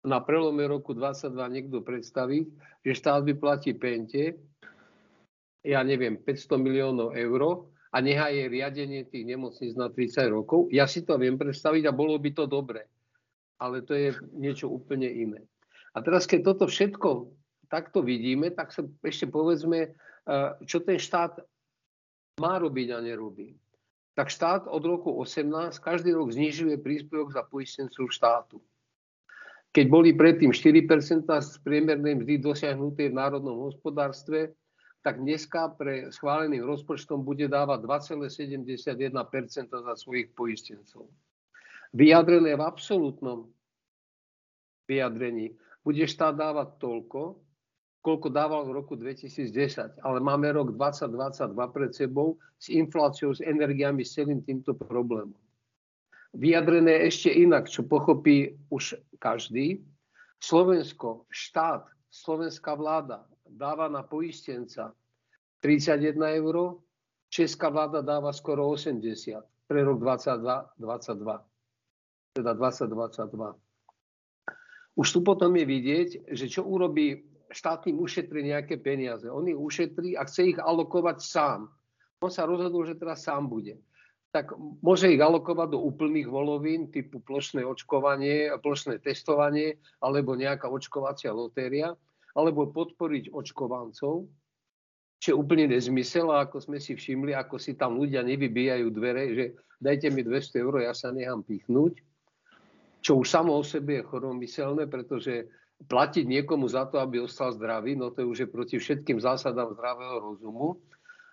na 0.07 0.23
prelome 0.23 0.67
roku 0.67 0.95
22 0.95 1.35
niekto 1.51 1.83
predstaviť, 1.83 2.45
že 2.83 2.93
štát 2.95 3.27
by 3.27 3.35
platí 3.39 3.75
pente, 3.75 4.39
ja 5.67 5.83
neviem, 5.83 6.15
500 6.19 6.63
miliónov 6.63 7.15
eur 7.19 7.67
a 7.91 7.97
nechá 7.99 8.31
jej 8.31 8.47
riadenie 8.47 9.03
tých 9.07 9.27
nemocníc 9.27 9.75
na 9.75 9.91
30 9.91 10.31
rokov. 10.31 10.71
Ja 10.71 10.87
si 10.87 11.03
to 11.03 11.19
viem 11.19 11.35
predstaviť 11.35 11.91
a 11.91 11.97
bolo 11.97 12.15
by 12.23 12.31
to 12.35 12.47
dobre. 12.47 12.87
Ale 13.59 13.83
to 13.83 13.97
je 13.99 14.15
niečo 14.37 14.71
úplne 14.71 15.11
iné. 15.11 15.43
A 15.97 16.05
teraz, 16.05 16.29
keď 16.29 16.55
toto 16.55 16.69
všetko 16.69 17.33
takto 17.67 18.05
vidíme, 18.05 18.53
tak 18.55 18.71
sa 18.71 18.87
ešte 19.03 19.27
povedzme, 19.27 19.91
eh, 19.91 20.51
čo 20.69 20.85
ten 20.85 21.01
štát 21.03 21.41
má 22.39 22.61
robiť 22.61 22.95
a 22.95 23.01
nerobí. 23.01 23.57
Tak 24.17 24.33
štát 24.33 24.65
od 24.65 24.81
roku 24.81 25.13
18 25.13 25.77
každý 25.77 26.17
rok 26.17 26.33
znižuje 26.33 26.81
príspevok 26.81 27.37
za 27.37 27.45
poistencov 27.45 28.09
štátu. 28.09 28.65
Keď 29.77 29.87
boli 29.93 30.17
predtým 30.17 30.57
4% 30.57 31.29
z 31.29 31.61
priemernej 31.61 32.25
mzdy 32.25 32.41
dosiahnuté 32.41 33.13
v 33.13 33.19
národnom 33.21 33.69
hospodárstve, 33.69 34.57
tak 35.05 35.21
dneska 35.21 35.77
pre 35.77 36.09
schváleným 36.09 36.65
rozpočtom 36.65 37.21
bude 37.21 37.45
dávať 37.45 37.85
2,71% 38.09 39.13
za 39.69 39.95
svojich 40.01 40.33
poistencov. 40.33 41.13
Vyjadrené 41.93 42.57
v 42.57 42.63
absolútnom 42.65 43.53
vyjadrení 44.89 45.53
bude 45.85 46.09
štát 46.09 46.35
dávať 46.35 46.81
toľko, 46.81 47.46
koľko 48.07 48.31
dával 48.31 48.63
v 48.71 48.79
roku 48.79 48.95
2010. 48.95 49.99
Ale 49.99 50.19
máme 50.23 50.47
rok 50.55 50.71
2022 50.79 51.51
pred 51.75 51.91
sebou 51.91 52.39
s 52.55 52.71
infláciou, 52.71 53.35
s 53.35 53.43
energiami, 53.43 54.07
s 54.07 54.15
celým 54.15 54.47
týmto 54.47 54.79
problémom 54.79 55.35
vyjadrené 56.37 57.09
ešte 57.09 57.33
inak, 57.33 57.67
čo 57.73 57.89
pochopí 57.89 58.61
už 58.69 59.01
každý. 59.17 59.81
Slovensko, 60.37 61.25
štát, 61.33 61.89
slovenská 62.13 62.77
vláda 62.77 63.25
dáva 63.49 63.89
na 63.89 64.05
poistenca 64.05 64.93
31 65.65 66.21
eur, 66.45 66.77
česká 67.33 67.73
vláda 67.73 68.05
dáva 68.05 68.37
skoro 68.37 68.69
80 68.69 69.41
pre 69.65 69.81
rok 69.83 69.99
2022. 69.99 70.77
Teda 72.37 72.53
2022. 72.53 73.57
Už 74.97 75.09
tu 75.13 75.21
potom 75.25 75.57
je 75.57 75.65
vidieť, 75.65 76.09
že 76.37 76.47
čo 76.53 76.69
urobí 76.69 77.25
štát 77.51 77.87
tým 77.87 77.99
ušetrí 78.03 78.47
nejaké 78.47 78.79
peniaze. 78.79 79.27
On 79.31 79.45
ich 79.47 79.59
ušetrí 79.59 80.19
a 80.19 80.27
chce 80.27 80.55
ich 80.55 80.59
alokovať 80.59 81.19
sám. 81.23 81.71
On 82.23 82.33
sa 82.33 82.49
rozhodol, 82.49 82.87
že 82.87 82.99
teraz 82.99 83.27
sám 83.27 83.47
bude 83.47 83.79
tak 84.37 84.53
môže 84.85 85.09
ich 85.09 85.17
alokovať 85.17 85.73
do 85.73 85.81
úplných 85.81 86.29
volovín 86.29 86.93
typu 86.93 87.25
plošné 87.25 87.65
očkovanie, 87.65 88.53
plošné 88.61 89.01
testovanie 89.01 89.81
alebo 90.05 90.37
nejaká 90.37 90.69
očkovacia 90.69 91.33
lotéria, 91.33 91.97
alebo 92.37 92.69
podporiť 92.69 93.33
očkovancov, 93.33 94.29
čo 95.17 95.27
je 95.33 95.33
úplne 95.33 95.73
nezmysel, 95.73 96.29
a 96.29 96.45
ako 96.45 96.61
sme 96.61 96.77
si 96.77 96.93
všimli, 96.93 97.33
ako 97.33 97.57
si 97.57 97.81
tam 97.81 97.97
ľudia 97.97 98.21
nevybíjajú 98.21 98.87
dvere, 98.93 99.25
že 99.33 99.45
dajte 99.81 100.13
mi 100.13 100.21
200 100.21 100.61
eur, 100.61 100.85
ja 100.85 100.93
sa 100.93 101.17
nechám 101.17 101.41
pichnúť, 101.41 101.97
čo 103.01 103.17
už 103.17 103.25
samo 103.25 103.57
o 103.57 103.65
sebe 103.65 104.05
je 104.05 104.05
choromyselné, 104.05 104.85
pretože 104.85 105.49
platiť 105.85 106.25
niekomu 106.25 106.65
za 106.65 106.89
to, 106.89 106.97
aby 106.97 107.21
ostal 107.21 107.53
zdravý, 107.53 107.93
no 107.93 108.09
to 108.09 108.25
už 108.25 108.45
je 108.45 108.49
proti 108.49 108.77
všetkým 108.81 109.21
zásadám 109.21 109.77
zdravého 109.77 110.17
rozumu. 110.21 110.81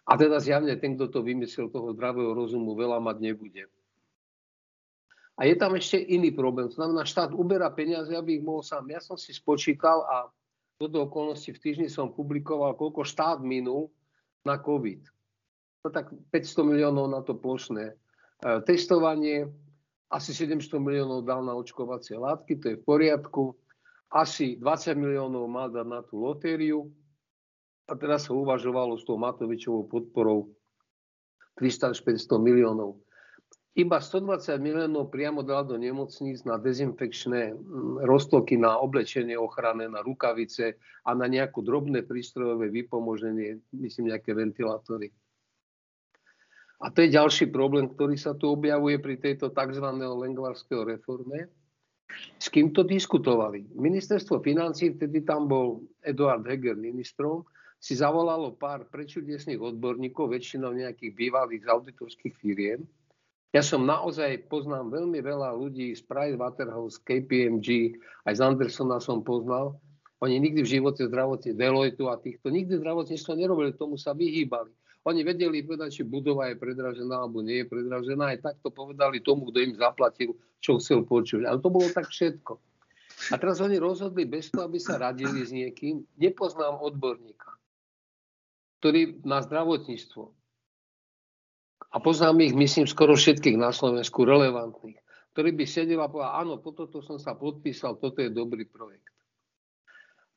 A 0.04 0.20
teda 0.20 0.44
zjavne 0.44 0.76
ten, 0.76 1.00
kto 1.00 1.08
to 1.08 1.20
vymyslel, 1.24 1.72
toho 1.72 1.96
zdravého 1.96 2.36
rozumu 2.36 2.76
veľa 2.76 3.00
mať 3.00 3.18
nebude. 3.24 3.72
A 5.40 5.48
je 5.48 5.56
tam 5.56 5.74
ešte 5.80 5.98
iný 5.98 6.36
problém. 6.36 6.68
To 6.68 6.76
znamená, 6.76 7.08
štát 7.08 7.32
uberá 7.32 7.72
peniaze, 7.72 8.12
aby 8.12 8.38
ich 8.38 8.44
mohol 8.44 8.62
sám. 8.62 8.86
Ja 8.92 9.00
som 9.00 9.16
si 9.16 9.32
spočítal 9.32 10.04
a 10.06 10.28
do 10.84 11.08
okolnosti 11.08 11.48
v 11.48 11.62
týždni 11.64 11.88
som 11.88 12.12
publikoval, 12.12 12.76
koľko 12.76 13.08
štát 13.08 13.40
minul 13.40 13.88
na 14.44 14.60
COVID. 14.60 15.00
No 15.84 15.88
tak 15.92 16.12
500 16.32 16.68
miliónov 16.68 17.08
na 17.08 17.24
to 17.24 17.40
plošné 17.40 17.92
e, 17.92 17.96
testovanie, 18.68 19.48
asi 20.12 20.36
700 20.36 20.80
miliónov 20.80 21.24
dal 21.24 21.40
na 21.44 21.56
očkovacie 21.56 22.20
látky, 22.20 22.60
to 22.60 22.66
je 22.74 22.76
v 22.80 22.84
poriadku. 22.84 23.56
Asi 24.14 24.62
20 24.62 24.94
miliónov 24.94 25.50
mal 25.50 25.74
dať 25.74 25.88
na 25.90 26.06
tú 26.06 26.22
lotériu, 26.22 26.94
a 27.90 27.94
teraz 28.00 28.30
sa 28.30 28.32
uvažovalo 28.32 28.96
s 28.96 29.04
tou 29.04 29.20
Matovičovou 29.20 29.90
podporou 29.92 30.54
300 31.60 31.92
až 31.92 32.00
500 32.06 32.40
miliónov. 32.40 33.02
Iba 33.74 33.98
120 33.98 34.54
miliónov 34.62 35.10
priamo 35.10 35.42
dal 35.42 35.66
do 35.66 35.74
nemocníc 35.82 36.46
na 36.46 36.62
dezinfekčné 36.62 37.58
roztoky, 38.06 38.54
na 38.54 38.78
oblečenie 38.78 39.34
ochranné, 39.34 39.90
na 39.90 40.06
rukavice 40.06 40.78
a 41.02 41.12
na 41.18 41.26
nejaké 41.26 41.58
drobné 41.66 42.06
prístrojové 42.06 42.70
vypomoženie, 42.70 43.66
myslím 43.74 44.14
nejaké 44.14 44.38
ventilátory. 44.38 45.10
A 46.86 46.94
to 46.94 47.02
je 47.02 47.16
ďalší 47.18 47.50
problém, 47.50 47.90
ktorý 47.90 48.14
sa 48.14 48.38
tu 48.38 48.54
objavuje 48.54 49.02
pri 49.02 49.18
tejto 49.18 49.50
tzv. 49.50 49.88
lengvarského 49.98 50.86
reforme. 50.86 51.50
S 52.38 52.52
kým 52.52 52.76
to 52.76 52.84
diskutovali? 52.84 53.66
Ministerstvo 53.76 54.44
financí, 54.44 54.94
vtedy 54.94 55.24
tam 55.24 55.48
bol 55.48 55.86
Eduard 56.04 56.44
Heger 56.44 56.76
ministrom, 56.76 57.48
si 57.84 58.00
zavolalo 58.00 58.56
pár 58.56 58.88
prečudesných 58.88 59.60
odborníkov, 59.60 60.32
väčšinou 60.32 60.72
nejakých 60.72 61.12
bývalých 61.12 61.68
auditorských 61.68 62.36
firiem. 62.40 62.88
Ja 63.54 63.62
som 63.62 63.86
naozaj 63.86 64.50
poznám 64.50 64.90
veľmi 64.90 65.20
veľa 65.20 65.54
ľudí 65.54 65.94
z 65.94 66.02
Pricewaterhouse, 66.08 66.98
KPMG, 67.06 68.00
aj 68.26 68.34
z 68.40 68.42
Andersona 68.42 68.98
som 69.04 69.22
poznal. 69.22 69.78
Oni 70.24 70.40
nikdy 70.40 70.64
v 70.64 70.74
živote 70.80 71.04
zdravotne, 71.06 71.54
Deloitu 71.54 72.08
a 72.08 72.16
týchto, 72.18 72.48
nikdy 72.50 72.80
zdravotníctvo 72.80 73.32
nerobili, 73.36 73.76
tomu 73.76 74.00
sa 74.00 74.16
vyhýbali. 74.16 74.72
Oni 75.04 75.22
vedeli 75.22 75.64
povedať, 75.68 76.00
či 76.00 76.04
budova 76.08 76.48
je 76.48 76.56
predražená 76.56 77.28
alebo 77.28 77.44
nie 77.44 77.64
je 77.64 77.68
predražená. 77.68 78.36
Aj 78.36 78.40
takto 78.40 78.72
povedali 78.72 79.20
tomu, 79.20 79.52
kto 79.52 79.60
im 79.60 79.74
zaplatil, 79.76 80.40
čo 80.64 80.80
chcel 80.80 81.04
počuť. 81.04 81.44
Ale 81.44 81.60
to 81.60 81.68
bolo 81.68 81.92
tak 81.92 82.08
všetko. 82.08 82.56
A 83.32 83.36
teraz 83.36 83.60
oni 83.60 83.80
rozhodli 83.80 84.24
bez 84.24 84.48
toho, 84.48 84.68
aby 84.68 84.80
sa 84.80 84.96
radili 84.96 85.44
s 85.44 85.52
niekým. 85.52 86.08
Nepoznám 86.16 86.80
odborníka 86.80 87.54
ktorý 88.84 89.24
má 89.24 89.40
zdravotníctvo. 89.40 90.28
A 91.96 91.98
poznám 92.04 92.44
ich, 92.44 92.52
myslím, 92.52 92.84
skoro 92.84 93.16
všetkých 93.16 93.56
na 93.56 93.72
Slovensku 93.72 94.28
relevantných, 94.28 95.00
ktorí 95.32 95.56
by 95.56 95.64
sedeli 95.64 95.96
a 96.04 96.12
povedali, 96.12 96.36
áno, 96.44 96.60
po 96.60 96.76
toto 96.76 97.00
som 97.00 97.16
sa 97.16 97.32
podpísal, 97.32 97.96
toto 97.96 98.20
je 98.20 98.28
dobrý 98.28 98.68
projekt. 98.68 99.08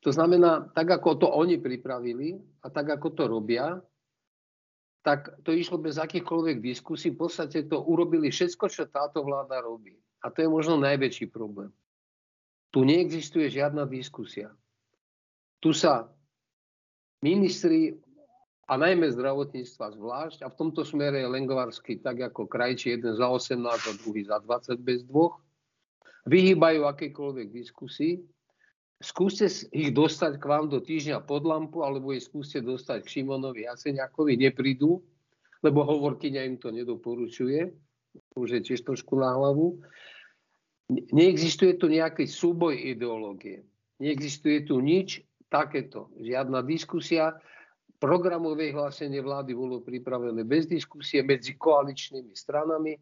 To 0.07 0.15
znamená, 0.15 0.71
tak 0.71 0.95
ako 0.95 1.19
to 1.19 1.27
oni 1.27 1.59
pripravili 1.59 2.39
a 2.63 2.71
tak 2.71 2.87
ako 2.95 3.19
to 3.19 3.27
robia, 3.27 3.83
tak 5.07 5.31
to 5.47 5.55
išlo 5.55 5.79
bez 5.79 6.03
akýchkoľvek 6.03 6.59
diskusí. 6.59 7.15
V 7.15 7.31
podstate 7.31 7.71
to 7.71 7.79
urobili 7.79 8.27
všetko, 8.27 8.67
čo 8.67 8.91
táto 8.91 9.23
vláda 9.23 9.63
robí. 9.63 9.95
A 10.27 10.35
to 10.35 10.43
je 10.43 10.51
možno 10.51 10.83
najväčší 10.83 11.31
problém. 11.31 11.71
Tu 12.75 12.83
neexistuje 12.83 13.47
žiadna 13.47 13.87
diskusia. 13.87 14.51
Tu 15.63 15.71
sa 15.71 16.11
ministri 17.23 17.95
a 18.67 18.75
najmä 18.75 19.07
zdravotníctva 19.15 19.95
zvlášť. 19.95 20.43
A 20.43 20.51
v 20.51 20.59
tomto 20.59 20.83
smere 20.83 21.23
je 21.23 21.31
Lengovarsky 21.31 22.03
tak 22.03 22.27
ako 22.27 22.51
krajčí 22.51 22.99
jeden 22.99 23.15
za 23.15 23.31
18 23.31 23.63
a 23.63 23.93
druhý 24.03 24.27
za 24.27 24.43
20 24.43 24.75
bez 24.83 25.07
dvoch. 25.07 25.39
Vyhýbajú 26.27 26.83
akékoľvek 26.83 27.55
diskusii. 27.55 28.19
Skúste 28.97 29.45
ich 29.77 29.93
dostať 29.93 30.41
k 30.41 30.45
vám 30.49 30.73
do 30.73 30.81
týždňa 30.81 31.21
pod 31.29 31.45
lampu, 31.45 31.85
alebo 31.85 32.17
ich 32.17 32.25
skúste 32.25 32.65
dostať 32.65 33.05
k 33.05 33.21
Šimonovi 33.21 33.69
Jaseniakovi, 33.69 34.41
neprídu, 34.41 35.05
lebo 35.61 35.85
hovorkyňa 35.85 36.41
im 36.49 36.57
to 36.57 36.73
nedoporučuje. 36.73 37.77
Už 38.33 38.49
je 38.57 38.61
tiež 38.65 38.89
trošku 38.89 39.21
na 39.21 39.37
hlavu. 39.37 39.85
Neexistuje 40.89 41.77
tu 41.77 41.93
nejaký 41.93 42.25
súboj 42.25 42.73
ideológie. 42.73 43.69
Neexistuje 44.01 44.65
tu 44.65 44.81
nič 44.81 45.21
takéto. 45.53 46.09
Žiadna 46.17 46.65
diskusia 46.65 47.37
programové 47.97 48.73
hlásenie 48.73 49.21
vlády 49.21 49.57
bolo 49.57 49.81
pripravené 49.81 50.45
bez 50.45 50.69
diskusie 50.69 51.25
medzi 51.25 51.57
koaličnými 51.57 52.33
stranami. 52.37 52.93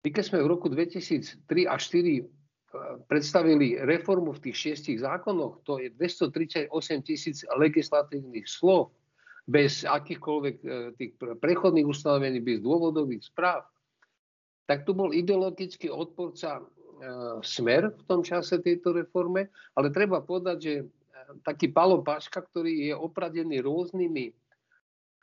My 0.00 0.08
keď 0.08 0.24
sme 0.24 0.40
v 0.40 0.48
roku 0.48 0.72
2003 0.72 1.68
a 1.68 1.76
2004 1.76 2.24
e, 2.24 2.39
predstavili 3.10 3.78
reformu 3.82 4.34
v 4.36 4.50
tých 4.50 4.56
šiestich 4.56 4.98
zákonoch, 5.02 5.62
to 5.66 5.82
je 5.82 5.90
238 5.98 6.70
tisíc 7.02 7.42
legislatívnych 7.58 8.46
slov, 8.46 8.94
bez 9.50 9.82
akýchkoľvek 9.82 10.56
e, 10.62 10.66
tých 10.94 11.12
prechodných 11.18 11.88
ustanovení, 11.88 12.38
bez 12.38 12.62
dôvodových 12.62 13.26
správ, 13.26 13.66
tak 14.70 14.86
tu 14.86 14.94
bol 14.94 15.10
ideologický 15.10 15.90
odporca 15.90 16.62
e, 16.62 16.62
smer 17.42 17.90
v 17.90 18.02
tom 18.06 18.22
čase 18.22 18.62
tejto 18.62 18.94
reforme, 18.94 19.50
ale 19.74 19.90
treba 19.90 20.22
povedať, 20.22 20.58
že 20.62 20.74
taký 21.42 21.70
Palo 21.70 22.02
Paška, 22.02 22.42
ktorý 22.42 22.90
je 22.90 22.94
opradený 22.94 23.62
rôznymi 23.62 24.34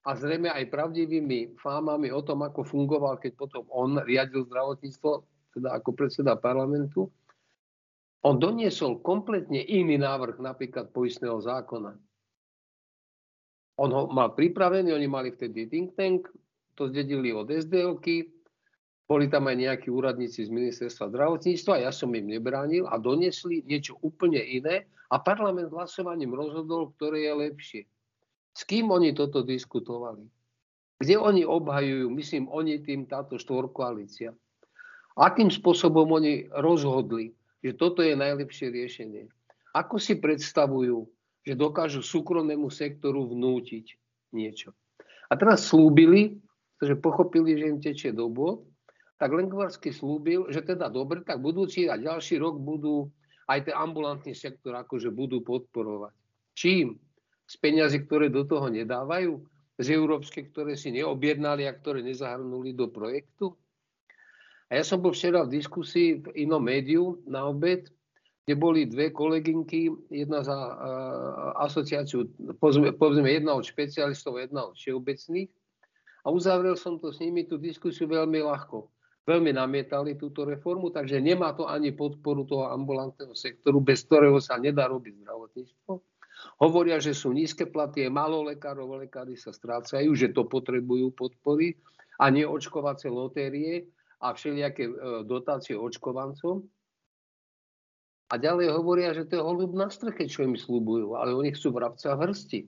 a 0.08 0.16
zrejme 0.16 0.48
aj 0.48 0.72
pravdivými 0.72 1.60
fámami 1.60 2.12
o 2.16 2.24
tom, 2.24 2.44
ako 2.44 2.64
fungoval, 2.64 3.20
keď 3.20 3.36
potom 3.36 3.64
on 3.68 4.00
riadil 4.04 4.48
zdravotníctvo, 4.48 5.12
teda 5.60 5.70
ako 5.76 5.90
predseda 5.92 6.40
parlamentu. 6.40 7.12
On 8.26 8.42
doniesol 8.42 9.06
kompletne 9.06 9.62
iný 9.62 10.02
návrh 10.02 10.42
napríklad 10.42 10.90
poistného 10.90 11.38
zákona. 11.38 11.94
On 13.78 13.90
ho 13.94 14.10
mal 14.10 14.34
pripravený, 14.34 14.90
oni 14.90 15.06
mali 15.06 15.30
vtedy 15.30 15.70
think 15.70 15.94
tank, 15.94 16.26
to 16.74 16.90
zdedili 16.90 17.30
od 17.30 17.46
SDLky, 17.54 18.26
boli 19.08 19.30
tam 19.30 19.48
aj 19.48 19.56
nejakí 19.56 19.88
úradníci 19.94 20.44
z 20.44 20.52
ministerstva 20.52 21.14
zdravotníctva, 21.14 21.86
ja 21.86 21.94
som 21.94 22.12
im 22.12 22.28
nebránil 22.28 22.90
a 22.90 22.98
donesli 22.98 23.64
niečo 23.64 23.96
úplne 24.02 24.42
iné 24.42 24.90
a 25.14 25.22
parlament 25.22 25.72
hlasovaním 25.72 26.34
rozhodol, 26.34 26.92
ktoré 26.98 27.30
je 27.30 27.34
lepšie. 27.38 27.82
S 28.58 28.66
kým 28.66 28.90
oni 28.90 29.14
toto 29.14 29.46
diskutovali? 29.46 30.26
Kde 30.98 31.16
oni 31.22 31.46
obhajujú, 31.46 32.10
myslím, 32.18 32.50
oni 32.50 32.82
tým 32.82 33.06
táto 33.06 33.38
štvorkoalícia? 33.38 34.34
Akým 35.16 35.54
spôsobom 35.54 36.10
oni 36.10 36.50
rozhodli, 36.50 37.37
že 37.62 37.74
toto 37.74 38.06
je 38.06 38.14
najlepšie 38.14 38.70
riešenie? 38.70 39.30
Ako 39.74 40.02
si 40.02 40.18
predstavujú, 40.18 41.06
že 41.46 41.54
dokážu 41.54 42.02
súkromnému 42.02 42.70
sektoru 42.74 43.30
vnútiť 43.30 43.98
niečo? 44.34 44.74
A 45.28 45.36
teraz 45.36 45.68
slúbili, 45.68 46.40
pretože 46.78 46.96
pochopili, 47.02 47.58
že 47.60 47.70
im 47.70 47.80
tečie 47.84 48.12
do 48.16 48.32
bod, 48.32 48.66
tak 49.18 49.34
Lengvarsky 49.34 49.90
slúbil, 49.90 50.46
že 50.54 50.62
teda 50.62 50.94
dobre, 50.94 51.26
tak 51.26 51.42
budúci 51.42 51.90
a 51.90 51.98
ďalší 51.98 52.38
rok 52.38 52.62
budú 52.62 53.10
aj 53.50 53.66
ten 53.66 53.76
ambulantný 53.76 54.38
sektor 54.38 54.78
akože 54.78 55.10
budú 55.10 55.42
podporovať. 55.42 56.14
Čím? 56.54 57.02
Z 57.48 57.56
peniazy, 57.64 58.04
ktoré 58.06 58.28
do 58.30 58.44
toho 58.44 58.68
nedávajú? 58.68 59.42
Z 59.80 59.88
európske, 59.94 60.46
ktoré 60.52 60.76
si 60.76 60.94
neobjednali 60.94 61.66
a 61.66 61.74
ktoré 61.74 62.04
nezahrnuli 62.04 62.76
do 62.76 62.92
projektu? 62.92 63.56
A 64.68 64.80
ja 64.80 64.84
som 64.84 65.00
bol 65.00 65.16
včera 65.16 65.48
v 65.48 65.54
diskusii 65.56 66.24
v 66.24 66.48
inom 66.48 66.60
médiu 66.60 67.24
na 67.24 67.48
obed, 67.48 67.88
kde 68.44 68.54
boli 68.56 68.88
dve 68.88 69.12
kolegynky, 69.12 69.92
jedna 70.12 70.44
za 70.44 70.56
uh, 70.56 70.76
asociáciu, 71.64 72.28
povedzme 72.96 73.28
jedna 73.28 73.56
od 73.56 73.64
špecialistov, 73.64 74.40
jedna 74.40 74.72
od 74.72 74.76
všeobecných. 74.76 75.52
A 76.24 76.32
uzavrel 76.32 76.76
som 76.76 77.00
to 77.00 77.12
s 77.12 77.24
nimi, 77.24 77.48
tú 77.48 77.56
diskusiu 77.56 78.08
veľmi 78.08 78.44
ľahko 78.44 78.92
veľmi 79.28 79.52
namietali 79.52 80.16
túto 80.16 80.48
reformu, 80.48 80.88
takže 80.88 81.20
nemá 81.20 81.52
to 81.52 81.68
ani 81.68 81.92
podporu 81.92 82.48
toho 82.48 82.72
ambulantného 82.72 83.36
sektoru, 83.36 83.84
bez 83.84 84.08
ktorého 84.08 84.40
sa 84.40 84.56
nedá 84.56 84.88
robiť 84.88 85.28
zdravotníctvo. 85.28 85.92
Hovoria, 86.64 86.96
že 87.04 87.12
sú 87.12 87.36
nízke 87.36 87.68
platy, 87.68 88.08
je 88.08 88.10
málo 88.10 88.48
lekárov, 88.48 89.04
lekári 89.04 89.36
sa 89.36 89.52
strácajú, 89.52 90.16
že 90.16 90.32
to 90.32 90.48
potrebujú 90.48 91.12
podpory 91.12 91.76
a 92.24 92.32
nie 92.32 92.48
očkovacie 92.48 93.12
lotérie 93.12 93.92
a 94.18 94.34
všelijaké 94.34 94.84
e, 94.90 94.94
dotácie 95.24 95.78
očkovancom. 95.78 96.66
A 98.28 98.34
ďalej 98.36 98.76
hovoria, 98.76 99.16
že 99.16 99.24
to 99.24 99.40
je 99.40 99.46
holub 99.46 99.72
na 99.72 99.88
streche, 99.88 100.28
čo 100.28 100.44
im 100.44 100.60
slúbujú, 100.60 101.16
ale 101.16 101.32
oni 101.32 101.56
chcú 101.56 101.72
vrabca 101.72 102.12
v 102.18 102.28
hrsti. 102.28 102.60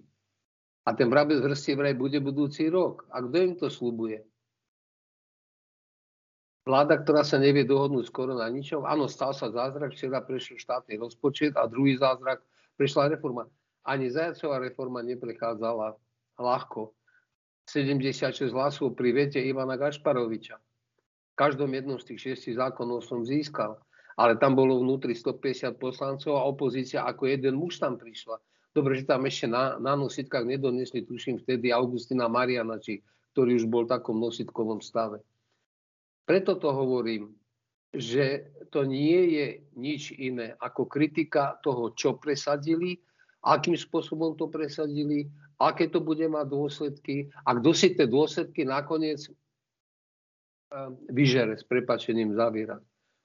A 0.87 0.95
ten 0.95 1.11
vrabec 1.11 1.43
v 1.43 1.51
hrsti 1.51 1.75
vraj 1.75 1.93
bude 1.99 2.17
budúci 2.23 2.71
rok. 2.71 3.03
A 3.11 3.19
kto 3.19 3.35
im 3.43 3.53
to 3.59 3.67
slúbuje? 3.67 4.23
Vláda, 6.63 7.01
ktorá 7.01 7.25
sa 7.25 7.41
nevie 7.41 7.65
dohodnúť 7.65 8.07
skoro 8.07 8.37
na 8.37 8.47
ničom. 8.47 8.85
Áno, 8.85 9.09
stal 9.09 9.33
sa 9.33 9.49
zázrak, 9.49 9.91
včera 9.91 10.21
prešiel 10.21 10.61
štátny 10.61 11.01
rozpočet 11.01 11.57
a 11.57 11.65
druhý 11.65 11.97
zázrak 11.97 12.45
prešla 12.77 13.09
reforma. 13.09 13.49
Ani 13.83 14.07
Zajacová 14.07 14.61
reforma 14.61 15.01
neprechádzala 15.01 15.97
ľahko. 16.37 16.93
76 17.65 18.53
hlasov 18.53 18.93
pri 18.93 19.09
vete 19.13 19.41
Ivana 19.41 19.81
Gašparoviča. 19.81 20.61
Každom 21.39 21.71
jednom 21.71 21.95
z 21.95 22.11
tých 22.11 22.19
šiestich 22.19 22.59
zákonov 22.59 23.07
som 23.07 23.23
získal. 23.23 23.79
Ale 24.19 24.35
tam 24.35 24.59
bolo 24.59 24.83
vnútri 24.83 25.15
150 25.15 25.79
poslancov 25.79 26.35
a 26.35 26.43
opozícia 26.43 27.07
ako 27.07 27.31
jeden 27.31 27.55
muž 27.55 27.79
tam 27.79 27.95
prišla. 27.95 28.35
Dobre, 28.75 28.99
že 28.99 29.07
tam 29.07 29.23
ešte 29.23 29.47
na, 29.47 29.79
na 29.79 29.95
nositkách 29.95 30.43
nedonesli, 30.43 31.07
tuším, 31.07 31.39
vtedy 31.39 31.71
Augustina 31.71 32.27
Marianači, 32.27 32.99
ktorý 33.31 33.55
už 33.55 33.65
bol 33.71 33.87
v 33.87 33.95
takom 33.95 34.19
nositkovom 34.19 34.83
stave. 34.83 35.23
Preto 36.27 36.59
to 36.59 36.75
hovorím, 36.75 37.31
že 37.95 38.51
to 38.69 38.83
nie 38.83 39.39
je 39.39 39.47
nič 39.79 40.13
iné 40.19 40.53
ako 40.59 40.85
kritika 40.85 41.57
toho, 41.63 41.95
čo 41.95 42.19
presadili, 42.19 42.99
akým 43.41 43.73
spôsobom 43.73 44.35
to 44.35 44.51
presadili, 44.51 45.31
aké 45.57 45.87
to 45.89 46.03
bude 46.03 46.21
mať 46.27 46.45
dôsledky 46.51 47.31
a 47.47 47.55
kto 47.57 47.69
si 47.71 47.95
tie 47.95 48.05
dôsledky 48.05 48.67
nakoniec 48.67 49.31
vyžere 51.09 51.57
s 51.57 51.65
prepačením 51.65 52.37
zaviera. 52.37 52.77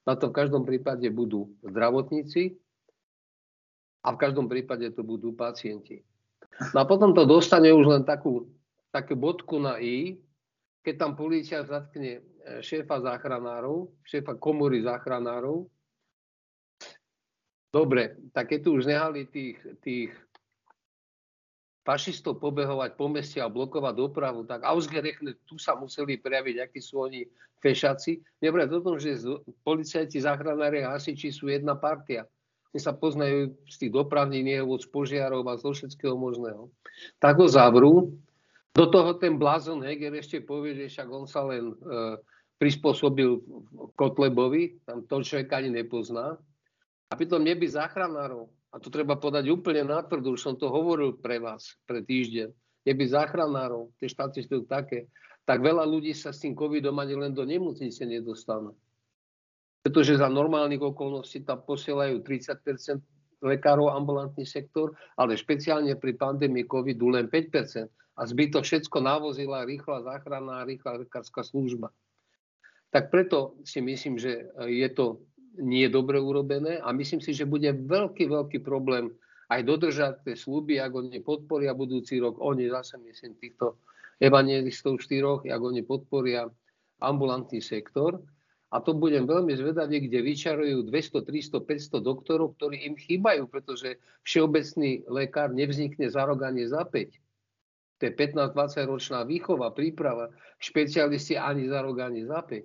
Na 0.05 0.17
to 0.17 0.29
v 0.29 0.37
každom 0.37 0.69
prípade 0.69 1.09
budú 1.09 1.53
zdravotníci 1.65 2.57
a 4.05 4.13
v 4.13 4.21
každom 4.21 4.49
prípade 4.49 4.85
to 4.93 5.01
budú 5.01 5.33
pacienti. 5.33 6.05
No 6.77 6.85
a 6.85 6.89
potom 6.89 7.17
to 7.17 7.25
dostane 7.25 7.73
už 7.73 7.89
len 7.89 8.03
takú, 8.05 8.49
takú 8.93 9.17
bodku 9.17 9.57
na 9.57 9.81
i, 9.81 10.21
keď 10.85 10.95
tam 11.01 11.13
polícia 11.17 11.65
zatkne 11.65 12.21
e, 12.21 12.23
šéfa 12.61 13.01
záchranárov, 13.01 13.89
šéfa 14.05 14.37
komory 14.37 14.85
záchranárov, 14.85 15.65
dobre, 17.73 18.21
tak 18.37 18.53
keď 18.53 18.61
tu 18.61 18.71
už 18.77 18.85
nehali 18.87 19.25
tých, 19.25 19.57
tých 19.81 20.13
fašistov 21.85 22.41
pobehovať 22.41 22.97
po 22.97 23.13
meste 23.13 23.39
a 23.45 23.53
blokovať 23.53 23.95
dopravu, 23.95 24.49
tak 24.49 24.65
ausgerechne 24.65 25.37
tu 25.45 25.61
sa 25.61 25.77
museli 25.77 26.17
prejaviť, 26.17 26.57
akí 26.65 26.81
sú 26.81 27.05
oni 27.05 27.29
fešaci. 27.61 28.25
Nebrať 28.41 28.69
o 28.73 28.81
tom, 28.81 28.97
že 28.97 29.21
policajti, 29.63 30.17
záchranári 30.25 30.81
a 30.81 30.97
hasiči 30.97 31.29
sú 31.29 31.53
jedna 31.53 31.77
partia. 31.77 32.25
Oni 32.73 32.81
sa 32.81 32.97
poznajú 32.97 33.55
z 33.69 33.77
tých 33.87 33.93
dopravných 33.95 34.45
nehôd, 34.59 34.83
z 34.83 34.89
požiarov 34.91 35.47
a 35.47 35.61
zo 35.61 35.71
všetkého 35.77 36.17
možného. 36.17 36.73
Tak 37.21 37.39
ho 37.39 37.47
zavrú 37.47 38.17
do 38.75 38.85
toho 38.91 39.15
ten 39.15 39.39
blázon 39.39 39.87
Heger 39.87 40.19
ešte 40.19 40.43
povie, 40.43 40.75
že 40.75 40.91
však 40.91 41.09
on 41.13 41.31
sa 41.31 41.47
len 41.47 41.71
e, 41.71 41.75
prispôsobil 42.59 43.39
Kotlebovi, 43.95 44.83
tam 44.83 45.07
to 45.07 45.23
človek 45.23 45.55
ani 45.55 45.71
nepozná. 45.71 46.35
A 47.07 47.13
pritom 47.15 47.39
neby 47.39 47.71
záchranárov, 47.71 48.51
a 48.75 48.83
to 48.83 48.91
treba 48.91 49.15
podať 49.15 49.47
úplne 49.55 49.87
natvrdo, 49.87 50.35
už 50.35 50.43
som 50.43 50.55
to 50.59 50.67
hovoril 50.67 51.15
pre 51.15 51.39
vás 51.39 51.79
pre 51.87 52.03
týždeň, 52.03 52.51
neby 52.91 53.05
záchranárov, 53.07 53.95
tie 54.03 54.11
štáty 54.11 54.43
sú 54.43 54.67
také, 54.67 55.07
tak 55.47 55.63
veľa 55.63 55.87
ľudí 55.87 56.11
sa 56.11 56.35
s 56.35 56.43
tým 56.43 56.59
covidom 56.59 56.99
ani 56.99 57.15
len 57.15 57.31
do 57.31 57.47
nemocnice 57.47 58.03
nedostanú. 58.03 58.75
Pretože 59.87 60.19
za 60.19 60.27
normálnych 60.27 60.83
okolností 60.83 61.47
tam 61.47 61.63
posielajú 61.63 62.25
30% 62.27 62.99
lekárov 63.45 63.93
ambulantný 63.93 64.49
sektor, 64.49 64.97
ale 65.15 65.37
špeciálne 65.37 65.95
pri 66.01 66.17
pandémii 66.17 66.65
covidu 66.65 67.13
len 67.13 67.29
5% 67.29 67.87
a 68.19 68.21
zbytok 68.25 68.65
všetko 68.65 68.99
navozila 69.05 69.69
rýchla 69.69 70.03
záchranná 70.03 70.65
a 70.65 70.67
rýchla 70.67 71.05
lekárska 71.05 71.45
služba. 71.45 71.93
Tak 72.91 73.13
preto 73.13 73.59
si 73.67 73.85
myslím, 73.85 74.17
že 74.17 74.49
je 74.67 74.89
to 74.91 75.21
nie 75.61 75.87
dobre 75.91 76.19
urobené 76.19 76.83
a 76.83 76.91
myslím 76.91 77.23
si, 77.23 77.35
že 77.35 77.49
bude 77.49 77.71
veľký, 77.71 78.27
veľký 78.27 78.59
problém 78.63 79.13
aj 79.53 79.61
dodržať 79.63 80.15
tie 80.25 80.35
sluby, 80.35 80.81
ak 80.81 80.93
oni 80.95 81.21
podporia 81.21 81.77
budúci 81.77 82.19
rok, 82.19 82.41
oni 82.41 82.67
zase 82.73 82.97
myslím 83.03 83.37
týchto 83.39 83.77
evangelistov 84.19 84.99
štyroch, 85.05 85.45
ak 85.45 85.61
oni 85.61 85.85
podporia 85.85 86.49
ambulantný 87.03 87.61
sektor. 87.61 88.19
A 88.75 88.83
to 88.83 88.91
budem 88.91 89.23
veľmi 89.23 89.55
zvedavý, 89.55 90.03
kde 90.11 90.19
vyčarujú 90.19 90.91
200, 90.91 91.23
300, 91.23 91.63
500 91.63 92.03
doktorov, 92.03 92.59
ktorí 92.59 92.91
im 92.91 92.99
chýbajú, 92.99 93.47
pretože 93.47 94.03
všeobecný 94.27 95.07
lekár 95.07 95.55
nevznikne 95.55 96.11
za 96.11 96.27
rok 96.27 96.43
ani 96.43 96.67
za 96.67 96.83
5 96.83 97.15
to 97.99 98.11
je 98.11 98.13
15-20 98.13 98.91
ročná 98.91 99.21
výchova, 99.23 99.71
príprava, 99.71 100.29
špecialisti 100.59 101.39
ani 101.39 101.71
za 101.71 101.81
rok, 101.83 101.97
ani 102.03 102.27
za 102.27 102.43
5. 102.43 102.61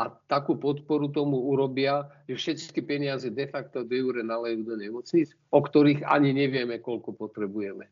A 0.00 0.08
takú 0.32 0.56
podporu 0.56 1.12
tomu 1.12 1.36
urobia, 1.52 2.08
že 2.24 2.40
všetky 2.40 2.80
peniaze 2.88 3.28
de 3.28 3.44
facto 3.44 3.84
de 3.84 4.00
jure 4.00 4.24
nalejú 4.24 4.64
do 4.64 4.74
nemocníc, 4.80 5.36
o 5.52 5.60
ktorých 5.60 6.08
ani 6.08 6.32
nevieme, 6.32 6.80
koľko 6.80 7.12
potrebujeme. 7.20 7.84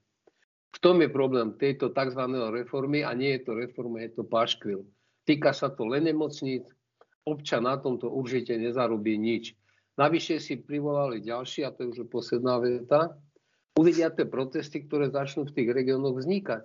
V 0.72 0.78
tom 0.80 1.04
je 1.04 1.12
problém 1.12 1.52
tejto 1.60 1.92
tzv. 1.92 2.22
reformy 2.48 3.04
a 3.04 3.12
nie 3.12 3.36
je 3.36 3.44
to 3.44 3.52
reforma, 3.60 4.00
je 4.00 4.16
to 4.16 4.24
paškvil. 4.24 4.88
Týka 5.28 5.52
sa 5.52 5.68
to 5.68 5.84
len 5.84 6.08
nemocníc, 6.08 6.64
občan 7.28 7.68
na 7.68 7.76
tomto 7.76 8.08
určite 8.08 8.56
nezarobí 8.56 9.20
nič. 9.20 9.52
Navyše 10.00 10.40
si 10.40 10.56
privolali 10.56 11.20
ďalší, 11.20 11.68
a 11.68 11.74
to 11.76 11.84
je 11.84 11.88
už 11.92 12.08
posledná 12.08 12.56
veta, 12.56 13.20
uvidia 13.76 14.08
tie 14.08 14.24
protesty, 14.24 14.88
ktoré 14.88 15.12
začnú 15.12 15.44
v 15.44 15.54
tých 15.60 15.68
regiónoch 15.76 16.16
vznikať. 16.16 16.64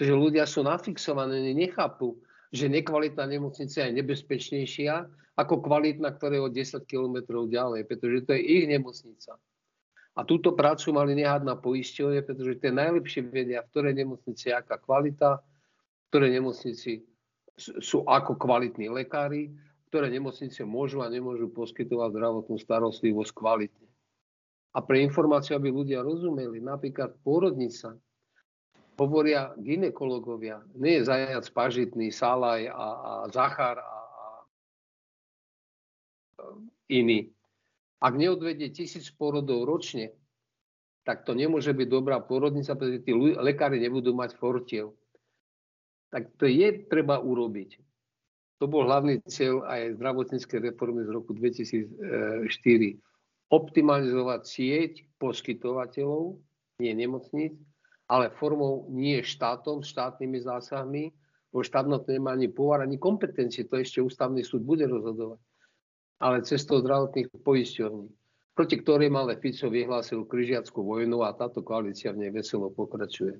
Takže 0.00 0.14
ľudia 0.16 0.48
sú 0.48 0.64
nafixovaní, 0.64 1.52
nechápu, 1.52 2.16
že 2.54 2.70
nekvalitná 2.70 3.26
nemocnica 3.26 3.82
je 3.82 3.98
nebezpečnejšia 3.98 4.94
ako 5.34 5.66
kvalitná, 5.66 6.14
ktorá 6.14 6.38
je 6.38 6.46
o 6.46 6.50
10 6.54 6.86
km 6.86 7.16
ďalej, 7.50 7.82
pretože 7.90 8.22
to 8.22 8.38
je 8.38 8.42
ich 8.46 8.64
nemocnica. 8.70 9.34
A 10.14 10.22
túto 10.22 10.54
prácu 10.54 10.94
mali 10.94 11.18
nehať 11.18 11.42
na 11.42 11.58
poisťovne, 11.58 12.22
pretože 12.22 12.62
tie 12.62 12.70
najlepšie 12.70 13.26
vedia, 13.26 13.66
v 13.66 13.70
ktorej 13.74 13.94
nemocnici 13.98 14.46
je 14.46 14.54
aká 14.54 14.78
kvalita, 14.78 15.42
v 15.42 16.04
ktorej 16.14 16.30
nemocnici 16.38 17.02
sú 17.58 18.06
ako 18.06 18.38
kvalitní 18.38 18.86
lekári, 18.86 19.50
ktoré 19.90 20.06
nemocnice 20.14 20.62
môžu 20.62 21.02
a 21.02 21.10
nemôžu 21.10 21.50
poskytovať 21.50 22.14
zdravotnú 22.14 22.54
starostlivosť 22.62 23.32
kvalitne. 23.34 23.90
A 24.74 24.78
pre 24.82 25.02
informáciu, 25.02 25.58
aby 25.58 25.74
ľudia 25.74 26.02
rozumeli, 26.02 26.62
napríklad 26.62 27.18
pôrodnica 27.26 27.98
hovoria 28.94 29.54
ginekologovia, 29.58 30.62
nie 30.78 31.00
je 31.00 31.06
zajac 31.08 31.46
pažitný, 31.50 32.14
Salaj 32.14 32.70
a, 32.70 32.88
a 32.94 33.12
Zachar 33.30 33.78
a, 33.82 33.82
a 33.84 34.26
iní. 36.90 37.34
Ak 37.98 38.14
neodvedie 38.14 38.68
tisíc 38.70 39.08
porodov 39.10 39.64
ročne, 39.64 40.12
tak 41.04 41.24
to 41.28 41.36
nemôže 41.36 41.72
byť 41.72 41.88
dobrá 41.88 42.20
porodnica, 42.20 42.76
pretože 42.76 43.04
tí 43.04 43.12
lekári 43.16 43.80
nebudú 43.80 44.16
mať 44.16 44.36
fortiev. 44.40 44.96
Tak 46.08 46.36
to 46.40 46.48
je 46.48 46.84
treba 46.88 47.20
urobiť. 47.20 47.80
To 48.62 48.70
bol 48.70 48.86
hlavný 48.88 49.20
cieľ 49.28 49.66
aj 49.66 50.00
zdravotníckej 50.00 50.72
reformy 50.72 51.04
z 51.04 51.10
roku 51.12 51.36
2004. 51.36 52.48
Optimalizovať 53.52 54.40
sieť 54.48 54.92
poskytovateľov, 55.20 56.40
nie 56.80 56.92
nemocníc, 56.96 57.58
ale 58.08 58.32
formou 58.36 58.88
nie 58.92 59.24
štátom, 59.24 59.80
štátnymi 59.80 60.38
zásahmi, 60.44 61.12
bo 61.54 61.62
štátno 61.62 62.02
to 62.02 62.12
nemá 62.12 62.34
ani 62.34 62.50
pôvar, 62.50 62.82
ani 62.82 62.98
kompetencie, 62.98 63.64
to 63.64 63.78
ešte 63.78 64.02
ústavný 64.02 64.42
súd 64.42 64.66
bude 64.66 64.84
rozhodovať, 64.84 65.40
ale 66.18 66.42
cestou 66.42 66.82
zdravotných 66.82 67.30
poisťovní, 67.46 68.10
proti 68.58 68.76
ktorým 68.82 69.14
ale 69.14 69.38
Fico 69.38 69.70
vyhlásil 69.70 70.26
križiackú 70.26 70.82
vojnu 70.82 71.22
a 71.22 71.32
táto 71.32 71.62
koalícia 71.62 72.10
v 72.10 72.26
nej 72.26 72.30
veselo 72.34 72.74
pokračuje. 72.74 73.38